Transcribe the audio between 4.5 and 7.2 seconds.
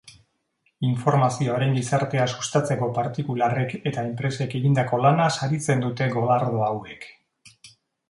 egindako lana saritzen dute golardo hauek.